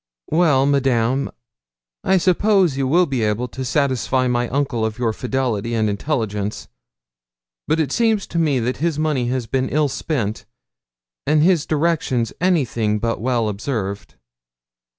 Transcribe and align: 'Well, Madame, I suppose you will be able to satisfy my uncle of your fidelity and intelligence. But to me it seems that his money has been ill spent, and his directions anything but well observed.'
'Well, 0.31 0.65
Madame, 0.65 1.29
I 2.03 2.17
suppose 2.17 2.75
you 2.75 2.87
will 2.87 3.05
be 3.05 3.21
able 3.21 3.47
to 3.49 3.63
satisfy 3.63 4.27
my 4.27 4.49
uncle 4.49 4.83
of 4.83 4.97
your 4.97 5.13
fidelity 5.13 5.75
and 5.75 5.87
intelligence. 5.87 6.67
But 7.67 7.75
to 7.75 7.79
me 7.81 7.83
it 7.83 7.91
seems 7.91 8.25
that 8.29 8.77
his 8.77 8.97
money 8.97 9.27
has 9.27 9.45
been 9.45 9.69
ill 9.69 9.89
spent, 9.89 10.45
and 11.27 11.43
his 11.43 11.67
directions 11.67 12.33
anything 12.41 12.97
but 12.97 13.21
well 13.21 13.47
observed.' 13.47 14.15